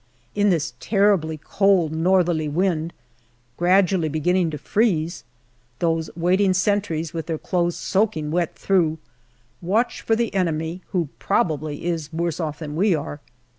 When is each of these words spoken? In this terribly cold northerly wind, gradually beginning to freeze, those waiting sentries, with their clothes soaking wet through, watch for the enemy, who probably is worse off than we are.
In 0.33 0.49
this 0.49 0.73
terribly 0.79 1.37
cold 1.37 1.91
northerly 1.91 2.47
wind, 2.49 2.91
gradually 3.55 4.09
beginning 4.09 4.49
to 4.49 4.57
freeze, 4.57 5.23
those 5.77 6.09
waiting 6.15 6.55
sentries, 6.55 7.13
with 7.13 7.27
their 7.27 7.37
clothes 7.37 7.77
soaking 7.77 8.31
wet 8.31 8.55
through, 8.55 8.97
watch 9.61 10.01
for 10.01 10.15
the 10.15 10.33
enemy, 10.33 10.81
who 10.87 11.09
probably 11.19 11.85
is 11.85 12.11
worse 12.11 12.39
off 12.39 12.57
than 12.57 12.75
we 12.75 12.95
are. 12.95 13.19